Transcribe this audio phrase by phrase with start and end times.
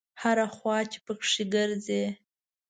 [0.21, 2.03] هره خوا چې په کې ګرځې.